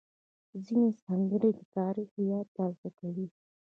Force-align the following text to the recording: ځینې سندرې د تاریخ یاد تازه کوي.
ځینې 0.65 0.89
سندرې 1.03 1.49
د 1.55 1.59
تاریخ 1.77 2.09
یاد 2.31 2.47
تازه 2.57 2.89
کوي. 2.99 3.27